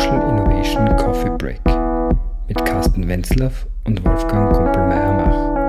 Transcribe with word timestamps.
Social 0.00 0.30
Innovation 0.30 0.96
Coffee 0.96 1.28
Break 1.36 1.60
mit 2.48 2.56
Carsten 2.64 3.06
Wenzlaff 3.06 3.66
und 3.84 4.02
Wolfgang 4.02 4.50
Kumpelmeier-Mach. 4.50 5.60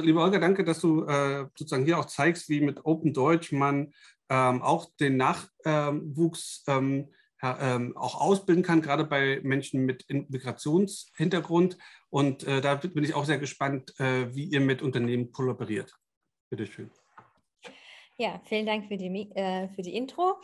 Liebe 0.00 0.18
Olga, 0.18 0.38
danke, 0.38 0.64
dass 0.64 0.80
du 0.80 1.04
äh, 1.04 1.46
sozusagen 1.54 1.84
hier 1.84 1.98
auch 1.98 2.06
zeigst, 2.06 2.48
wie 2.48 2.62
mit 2.62 2.86
Open 2.86 3.12
Deutsch 3.12 3.52
man 3.52 3.92
ähm, 4.30 4.62
auch 4.62 4.90
den 4.98 5.18
Nachwuchs 5.18 6.64
ähm, 6.68 7.10
ähm, 7.42 7.56
ähm, 7.60 7.96
auch 7.98 8.18
ausbilden 8.18 8.64
kann, 8.64 8.80
gerade 8.80 9.04
bei 9.04 9.40
Menschen 9.42 9.84
mit 9.84 10.06
Migrationshintergrund. 10.08 11.76
Und 12.08 12.44
äh, 12.44 12.62
da 12.62 12.76
bin 12.76 13.04
ich 13.04 13.12
auch 13.12 13.26
sehr 13.26 13.38
gespannt, 13.38 13.92
äh, 14.00 14.34
wie 14.34 14.44
ihr 14.44 14.60
mit 14.60 14.80
Unternehmen 14.80 15.32
kollaboriert. 15.32 15.94
Bitteschön. 16.48 16.90
Ja, 18.20 18.38
vielen 18.44 18.66
Dank 18.66 18.84
für 18.84 18.98
die, 18.98 19.30
äh, 19.34 19.68
für 19.68 19.80
die 19.80 19.96
Intro. 19.96 20.34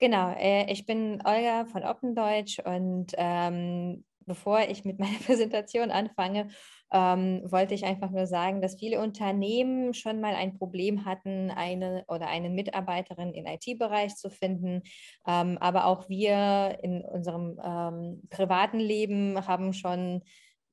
Genau, 0.00 0.32
äh, 0.32 0.68
ich 0.68 0.84
bin 0.84 1.22
Olga 1.24 1.64
von 1.64 1.84
Open 1.84 2.16
Deutsch 2.16 2.58
und 2.58 3.12
ähm, 3.16 4.04
bevor 4.26 4.62
ich 4.62 4.84
mit 4.84 4.98
meiner 4.98 5.16
Präsentation 5.18 5.92
anfange, 5.92 6.48
ähm, 6.90 7.42
wollte 7.44 7.74
ich 7.74 7.84
einfach 7.84 8.10
nur 8.10 8.26
sagen, 8.26 8.60
dass 8.60 8.80
viele 8.80 8.98
Unternehmen 9.00 9.94
schon 9.94 10.20
mal 10.20 10.34
ein 10.34 10.58
Problem 10.58 11.04
hatten, 11.04 11.52
eine 11.52 12.04
oder 12.08 12.26
eine 12.26 12.50
Mitarbeiterin 12.50 13.32
im 13.32 13.46
IT-Bereich 13.46 14.16
zu 14.16 14.28
finden. 14.28 14.82
Ähm, 15.24 15.56
aber 15.58 15.84
auch 15.84 16.08
wir 16.08 16.80
in 16.82 17.04
unserem 17.04 17.60
ähm, 17.64 18.22
privaten 18.28 18.80
Leben 18.80 19.46
haben 19.46 19.72
schon 19.72 20.22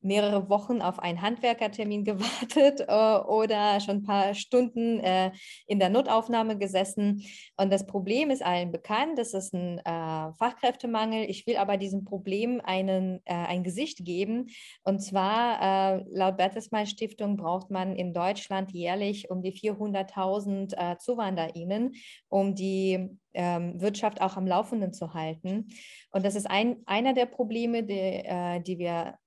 mehrere 0.02 0.50
Wochen 0.50 0.82
auf 0.82 1.00
einen 1.00 1.22
Handwerkertermin 1.22 2.04
gewartet 2.06 2.82
äh, 2.88 3.18
oder 3.28 3.80
schon 3.80 3.98
ein 3.98 4.04
paar 4.04 4.34
Stunden 4.34 5.00
äh, 5.00 5.32
in 5.66 5.80
der 5.80 5.90
Notaufnahme 5.90 6.58
gesessen. 6.58 7.24
Und 7.58 7.72
das 7.72 7.86
Problem 7.86 8.30
ist 8.30 8.44
allen 8.44 8.72
bekannt, 8.72 9.18
das 9.18 9.34
ist 9.34 9.54
ein 9.54 9.80
äh, 9.80 10.34
Fachkräftemangel. 10.34 11.26
Ich 11.30 11.48
will 11.48 11.58
aber 11.58 11.78
diesem 11.78 12.06
Problem 12.06 12.62
einen, 12.64 13.22
äh, 13.26 13.34
ein 13.34 13.64
Gesicht 13.64 14.06
geben. 14.06 14.48
Und 14.84 15.00
zwar 15.00 15.98
äh, 15.98 16.04
laut 16.10 16.38
Bertelsmann 16.38 16.86
Stiftung 16.86 17.38
braucht 17.38 17.72
man 17.72 17.96
in 17.96 18.14
Deutschland 18.14 18.72
jährlich 18.72 19.30
um 19.30 19.42
die 19.42 19.54
400.000 19.54 20.76
äh, 20.76 20.98
ZuwanderInnen, 20.98 21.94
um 22.30 22.56
die 22.56 23.18
ähm, 23.34 23.80
Wirtschaft 23.82 24.22
auch 24.22 24.38
am 24.38 24.48
Laufenden 24.48 24.94
zu 24.94 25.14
halten. 25.14 25.68
Und 26.12 26.26
das 26.26 26.36
ist 26.36 26.50
ein, 26.50 26.78
einer 26.86 27.14
der 27.14 27.26
Probleme, 27.26 27.84
die, 27.84 28.24
die 28.64 28.80
wir 28.80 29.18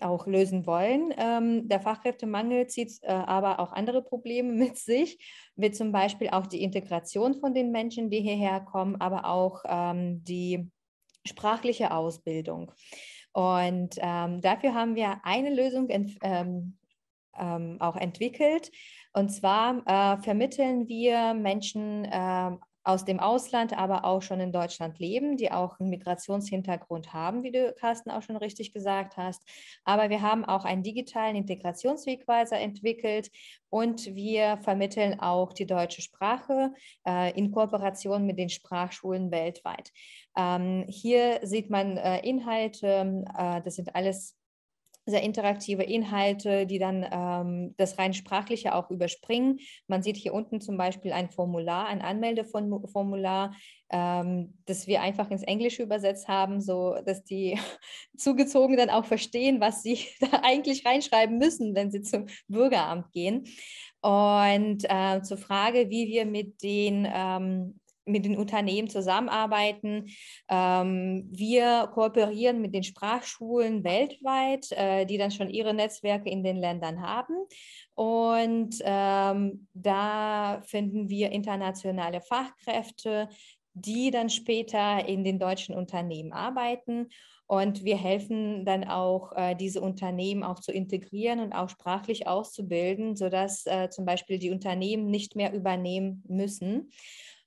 auch 0.00 0.26
lösen 0.26 0.66
wollen. 0.66 1.12
Ähm, 1.16 1.68
der 1.68 1.80
Fachkräftemangel 1.80 2.66
zieht 2.66 2.98
äh, 3.02 3.08
aber 3.08 3.60
auch 3.60 3.72
andere 3.72 4.02
Probleme 4.02 4.52
mit 4.52 4.76
sich, 4.76 5.18
wie 5.56 5.70
zum 5.70 5.92
Beispiel 5.92 6.30
auch 6.30 6.46
die 6.46 6.62
Integration 6.62 7.34
von 7.34 7.54
den 7.54 7.70
Menschen, 7.70 8.10
die 8.10 8.20
hierher 8.20 8.60
kommen, 8.60 9.00
aber 9.00 9.26
auch 9.26 9.62
ähm, 9.66 10.22
die 10.24 10.70
sprachliche 11.26 11.92
Ausbildung. 11.92 12.72
Und 13.32 13.96
ähm, 13.98 14.40
dafür 14.40 14.74
haben 14.74 14.94
wir 14.94 15.20
eine 15.24 15.54
Lösung 15.54 15.90
ent 15.90 16.16
ähm, 16.22 16.78
ähm, 17.38 17.76
auch 17.80 17.96
entwickelt. 17.96 18.70
Und 19.12 19.30
zwar 19.30 19.82
äh, 19.86 20.22
vermitteln 20.22 20.88
wir 20.88 21.34
Menschen 21.34 22.04
äh, 22.04 22.50
aus 22.86 23.04
dem 23.04 23.18
Ausland, 23.18 23.76
aber 23.76 24.04
auch 24.04 24.22
schon 24.22 24.38
in 24.38 24.52
Deutschland 24.52 25.00
leben, 25.00 25.36
die 25.36 25.50
auch 25.50 25.80
einen 25.80 25.90
Migrationshintergrund 25.90 27.12
haben, 27.12 27.42
wie 27.42 27.50
du, 27.50 27.74
Carsten, 27.74 28.10
auch 28.10 28.22
schon 28.22 28.36
richtig 28.36 28.72
gesagt 28.72 29.16
hast. 29.16 29.42
Aber 29.84 30.08
wir 30.08 30.22
haben 30.22 30.44
auch 30.44 30.64
einen 30.64 30.84
digitalen 30.84 31.34
Integrationswegweiser 31.34 32.58
entwickelt 32.60 33.30
und 33.70 34.14
wir 34.14 34.58
vermitteln 34.58 35.18
auch 35.18 35.52
die 35.52 35.66
deutsche 35.66 36.00
Sprache 36.00 36.72
äh, 37.06 37.36
in 37.36 37.50
Kooperation 37.50 38.24
mit 38.24 38.38
den 38.38 38.50
Sprachschulen 38.50 39.32
weltweit. 39.32 39.90
Ähm, 40.36 40.84
hier 40.88 41.40
sieht 41.42 41.70
man 41.70 41.96
äh, 41.96 42.20
Inhalte, 42.20 43.24
äh, 43.36 43.62
das 43.62 43.74
sind 43.74 43.96
alles 43.96 44.36
sehr 45.06 45.22
interaktive 45.22 45.84
Inhalte, 45.84 46.66
die 46.66 46.78
dann 46.80 47.06
ähm, 47.10 47.74
das 47.76 47.96
rein 47.98 48.12
sprachliche 48.12 48.74
auch 48.74 48.90
überspringen. 48.90 49.60
Man 49.86 50.02
sieht 50.02 50.16
hier 50.16 50.34
unten 50.34 50.60
zum 50.60 50.76
Beispiel 50.76 51.12
ein 51.12 51.30
Formular, 51.30 51.86
ein 51.86 52.02
Anmeldeformular, 52.02 53.54
ähm, 53.90 54.54
das 54.66 54.88
wir 54.88 55.00
einfach 55.00 55.30
ins 55.30 55.44
Englische 55.44 55.84
übersetzt 55.84 56.26
haben, 56.26 56.60
so 56.60 56.96
dass 57.06 57.22
die 57.22 57.56
Zugezogenen 58.16 58.78
dann 58.78 58.90
auch 58.90 59.04
verstehen, 59.04 59.60
was 59.60 59.82
sie 59.82 60.00
da 60.20 60.40
eigentlich 60.42 60.84
reinschreiben 60.84 61.38
müssen, 61.38 61.76
wenn 61.76 61.92
sie 61.92 62.02
zum 62.02 62.26
Bürgeramt 62.48 63.12
gehen. 63.12 63.44
Und 64.02 64.84
äh, 64.88 65.22
zur 65.22 65.38
Frage, 65.38 65.88
wie 65.88 66.08
wir 66.08 66.26
mit 66.26 66.62
den 66.62 67.08
ähm, 67.12 67.80
mit 68.06 68.24
den 68.24 68.36
Unternehmen 68.36 68.88
zusammenarbeiten. 68.88 70.06
Ähm, 70.48 71.28
wir 71.30 71.90
kooperieren 71.92 72.60
mit 72.62 72.74
den 72.74 72.84
Sprachschulen 72.84 73.84
weltweit, 73.84 74.70
äh, 74.72 75.04
die 75.04 75.18
dann 75.18 75.30
schon 75.30 75.50
ihre 75.50 75.74
Netzwerke 75.74 76.30
in 76.30 76.42
den 76.42 76.56
Ländern 76.56 77.02
haben. 77.02 77.34
Und 77.94 78.76
ähm, 78.82 79.66
da 79.74 80.62
finden 80.66 81.08
wir 81.08 81.32
internationale 81.32 82.20
Fachkräfte, 82.20 83.28
die 83.74 84.10
dann 84.10 84.30
später 84.30 85.06
in 85.06 85.22
den 85.22 85.38
deutschen 85.38 85.74
Unternehmen 85.74 86.32
arbeiten. 86.32 87.08
Und 87.48 87.84
wir 87.84 87.96
helfen 87.96 88.64
dann 88.64 88.84
auch, 88.84 89.32
äh, 89.36 89.54
diese 89.54 89.80
Unternehmen 89.80 90.42
auch 90.42 90.58
zu 90.58 90.72
integrieren 90.72 91.38
und 91.40 91.52
auch 91.52 91.68
sprachlich 91.68 92.26
auszubilden, 92.26 93.14
sodass 93.14 93.66
äh, 93.66 93.88
zum 93.88 94.04
Beispiel 94.04 94.38
die 94.38 94.50
Unternehmen 94.50 95.10
nicht 95.10 95.36
mehr 95.36 95.52
übernehmen 95.52 96.24
müssen. 96.26 96.90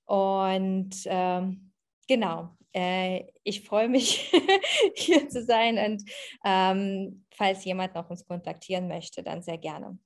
Und 0.09 0.95
ähm, 1.05 1.71
genau, 2.07 2.57
äh, 2.73 3.25
ich 3.43 3.63
freue 3.63 3.87
mich, 3.87 4.31
hier 4.95 5.29
zu 5.29 5.43
sein. 5.43 5.77
Und 5.77 6.03
ähm, 6.43 7.25
falls 7.29 7.63
jemand 7.63 7.93
noch 7.93 8.09
uns 8.09 8.25
kontaktieren 8.25 8.87
möchte, 8.87 9.21
dann 9.21 9.43
sehr 9.43 9.59
gerne. 9.59 9.99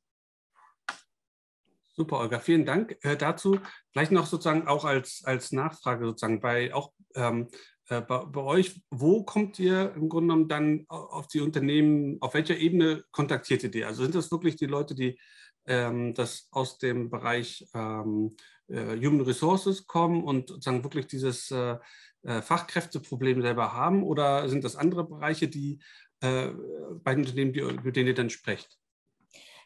Super, 1.93 2.19
Olga, 2.19 2.39
vielen 2.39 2.65
Dank 2.65 2.97
äh, 3.03 3.15
dazu. 3.15 3.57
Vielleicht 3.91 4.11
noch 4.11 4.25
sozusagen 4.25 4.67
auch 4.67 4.83
als, 4.83 5.23
als 5.23 5.53
Nachfrage 5.53 6.05
sozusagen 6.05 6.41
bei 6.41 6.73
auch 6.73 6.91
ähm, 7.15 7.47
äh, 7.87 8.01
bei, 8.01 8.25
bei, 8.25 8.41
euch, 8.41 8.81
wo 8.89 9.23
kommt 9.23 9.57
ihr 9.57 9.93
im 9.95 10.09
Grunde 10.09 10.33
genommen 10.33 10.49
dann 10.49 10.85
auf 10.89 11.27
die 11.27 11.39
Unternehmen, 11.39 12.17
auf 12.19 12.33
welcher 12.33 12.57
Ebene 12.57 13.05
kontaktiert 13.11 13.63
ihr 13.63 13.71
die? 13.71 13.85
Also 13.85 14.03
sind 14.03 14.15
das 14.15 14.31
wirklich 14.31 14.57
die 14.57 14.65
Leute, 14.65 14.95
die 14.95 15.17
ähm, 15.65 16.13
das 16.13 16.47
aus 16.51 16.77
dem 16.77 17.09
Bereich 17.09 17.65
ähm, 17.73 18.35
äh, 18.67 18.95
Human 18.97 19.21
Resources 19.21 19.87
kommen 19.87 20.23
und 20.23 20.49
sozusagen 20.49 20.83
wirklich 20.83 21.07
dieses 21.07 21.51
äh, 21.51 21.77
äh, 22.23 22.41
Fachkräfteproblem 22.41 23.41
selber 23.41 23.73
haben 23.73 24.03
oder 24.03 24.47
sind 24.49 24.63
das 24.63 24.75
andere 24.75 25.03
Bereiche, 25.03 25.47
die 25.47 25.79
bei 26.21 27.15
den 27.15 27.25
Unternehmen, 27.25 27.51
die, 27.51 27.61
mit 27.83 27.97
denen 27.97 28.07
ihr 28.07 28.13
dann 28.13 28.29
sprecht? 28.29 28.79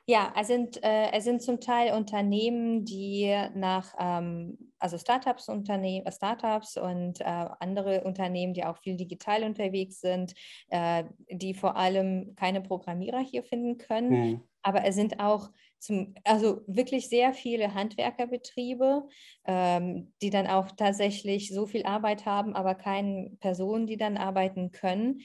Ja, 0.09 0.34
es 0.38 0.47
sind, 0.47 0.81
äh, 0.84 1.12
es 1.12 1.25
sind 1.25 1.41
zum 1.41 1.59
Teil 1.59 1.94
Unternehmen, 1.94 2.86
die 2.86 3.30
nach, 3.56 3.94
ähm, 4.00 4.57
also 4.80 4.97
Startups, 4.97 5.50
Unternehmen, 5.50 6.09
Startups 6.09 6.78
und 6.78 7.19
äh, 7.19 7.25
andere 7.25 8.06
Unternehmen, 8.06 8.53
die 8.53 8.63
auch 8.63 8.78
viel 8.78 8.96
digital 8.96 9.44
unterwegs 9.44 10.00
sind, 10.00 10.34
äh, 10.69 11.03
die 11.30 11.53
vor 11.53 11.75
allem 11.75 12.36
keine 12.38 12.62
Programmierer 12.62 13.19
hier 13.19 13.44
finden 13.44 13.78
können. 13.78 14.12
Hm. 14.12 14.41
Aber 14.67 14.83
es 14.83 14.95
sind 14.95 15.22
auch 15.22 15.50
zum, 15.79 16.13
also 16.25 16.59
wirklich 16.67 17.07
sehr 17.07 17.33
viele 17.33 17.73
Handwerkerbetriebe, 17.73 19.07
ähm, 19.45 20.11
die 20.22 20.29
dann 20.29 20.45
auch 20.45 20.73
tatsächlich 20.73 21.53
so 21.53 21.67
viel 21.67 21.85
Arbeit 21.85 22.25
haben, 22.25 22.53
aber 22.53 22.75
keine 22.75 23.31
Personen, 23.39 23.88
die 23.88 23.95
dann 23.95 24.18
arbeiten 24.18 24.74
können. 24.74 25.21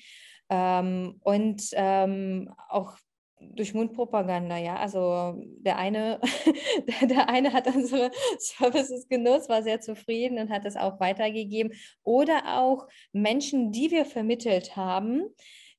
Ähm, 0.49 1.17
und 1.25 1.71
ähm, 1.73 2.55
auch 2.69 2.97
durch 3.41 3.75
Mundpropaganda, 3.75 4.59
ja. 4.59 4.77
Also 4.77 5.43
der 5.59 5.77
eine, 5.77 6.21
der 7.03 7.29
eine 7.29 7.53
hat 7.53 7.67
unsere 7.67 8.13
Services 8.39 9.09
genutzt, 9.09 9.49
war 9.49 9.65
sehr 9.65 9.81
zufrieden 9.81 10.39
und 10.39 10.51
hat 10.51 10.65
es 10.67 10.77
auch 10.77 11.01
weitergegeben. 11.01 11.73
Oder 12.05 12.61
auch 12.61 12.87
Menschen, 13.11 13.73
die 13.73 13.91
wir 13.91 14.05
vermittelt 14.05 14.77
haben, 14.77 15.25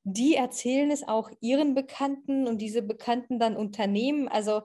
die 0.04 0.36
erzählen 0.36 0.92
es 0.92 1.08
auch 1.08 1.30
ihren 1.40 1.76
Bekannten 1.76 2.48
und 2.48 2.60
diese 2.60 2.82
Bekannten 2.82 3.40
dann 3.40 3.56
Unternehmen. 3.56 4.28
Also 4.28 4.64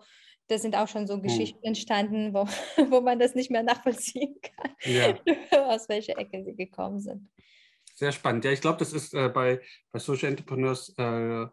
da 0.49 0.58
sind 0.58 0.76
auch 0.76 0.88
schon 0.88 1.06
so 1.06 1.14
hm. 1.14 1.23
Geschichten 1.23 1.64
entstanden, 1.64 2.35
wo, 2.35 2.46
wo 2.90 3.00
man 3.00 3.19
das 3.19 3.35
nicht 3.35 3.50
mehr 3.50 3.62
nachvollziehen 3.62 4.37
kann, 4.40 4.73
ja. 4.85 5.19
aus 5.69 5.88
welcher 5.88 6.19
Ecke 6.19 6.44
sie 6.44 6.56
gekommen 6.56 7.00
sind. 7.00 7.29
Sehr 7.94 8.12
spannend. 8.12 8.44
Ja, 8.44 8.52
ich 8.52 8.61
glaube, 8.61 8.79
das 8.79 8.93
ist 8.93 9.12
äh, 9.14 9.29
bei, 9.29 9.61
bei 9.90 9.99
Social 9.99 10.29
Entrepreneurs 10.29 10.94
äh, 10.99 11.46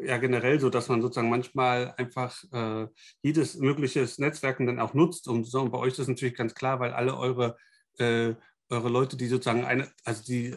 ja 0.00 0.16
generell 0.18 0.60
so, 0.60 0.70
dass 0.70 0.88
man 0.88 1.02
sozusagen 1.02 1.28
manchmal 1.28 1.92
einfach 1.96 2.42
äh, 2.52 2.86
jedes 3.20 3.56
mögliche 3.56 4.06
Netzwerken 4.18 4.66
dann 4.66 4.78
auch 4.78 4.94
nutzt. 4.94 5.26
Und 5.28 5.44
so, 5.44 5.60
und 5.60 5.72
bei 5.72 5.78
euch 5.78 5.88
ist 5.88 5.98
das 5.98 6.08
natürlich 6.08 6.36
ganz 6.36 6.54
klar, 6.54 6.78
weil 6.78 6.92
alle 6.92 7.16
eure 7.16 7.56
äh, 7.98 8.34
eure 8.70 8.88
Leute, 8.88 9.16
die 9.16 9.26
sozusagen 9.26 9.64
eine, 9.64 9.90
also 10.04 10.22
die, 10.24 10.54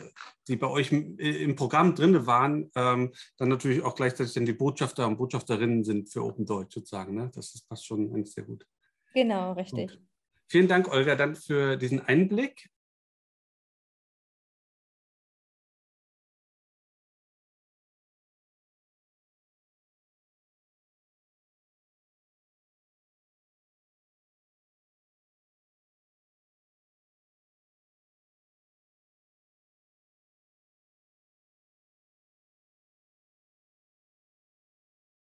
die 0.47 0.55
bei 0.55 0.67
euch 0.67 0.91
im 0.91 1.55
Programm 1.55 1.95
drin 1.95 2.25
waren, 2.25 2.71
ähm, 2.75 3.13
dann 3.37 3.49
natürlich 3.49 3.81
auch 3.83 3.95
gleichzeitig 3.95 4.33
dann 4.33 4.45
die 4.45 4.53
Botschafter 4.53 5.07
und 5.07 5.17
Botschafterinnen 5.17 5.83
sind 5.83 6.09
für 6.09 6.23
Open 6.23 6.45
Deutsch 6.45 6.73
sozusagen. 6.73 7.15
Ne? 7.15 7.31
Das 7.33 7.55
ist, 7.55 7.67
passt 7.67 7.85
schon 7.85 8.25
sehr 8.25 8.43
gut. 8.43 8.65
Genau, 9.13 9.53
richtig. 9.53 9.91
Gut. 9.91 10.01
Vielen 10.47 10.67
Dank, 10.67 10.91
Olga, 10.91 11.15
dann 11.15 11.35
für 11.35 11.77
diesen 11.77 12.01
Einblick. 12.01 12.69